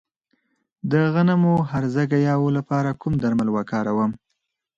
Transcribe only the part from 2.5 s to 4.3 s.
لپاره کوم درمل وکاروم؟